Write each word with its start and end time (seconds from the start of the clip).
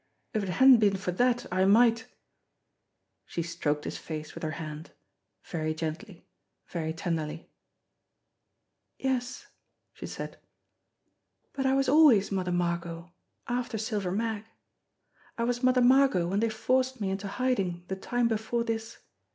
If 0.33 0.41
it 0.41 0.49
hadn't 0.49 0.77
been 0.79 0.95
for 0.97 1.11
that 1.11 1.45
I 1.51 1.63
might" 1.65 2.07
She 3.27 3.43
stroked 3.43 3.83
his 3.85 3.99
face 3.99 4.33
with 4.33 4.41
her 4.43 4.49
hand, 4.57 4.89
very 5.43 5.75
gently, 5.75 6.25
very 6.65 6.91
tenderly. 6.91 7.51
THE 8.97 9.03
PORT 9.09 9.13
OF 9.13 9.21
DAWN 9.21 9.21
299 9.21 9.41
< 9.81 9.91
'Yes," 9.91 9.93
she 9.93 10.07
said; 10.07 10.39
"but 11.53 11.67
I 11.67 11.75
was 11.75 11.87
always 11.87 12.31
Mother 12.31 12.51
Margot 12.51 13.13
after 13.47 13.77
Silver 13.77 14.09
Mag. 14.11 14.45
I 15.37 15.43
was 15.43 15.61
Mother 15.61 15.81
Margot 15.81 16.27
when 16.27 16.39
they 16.39 16.49
forced 16.49 16.99
me 16.99 17.11
into 17.11 17.27
hiding 17.27 17.85
the 17.87 17.95
time 17.95 18.27
before 18.27 18.63
this. 18.63 18.97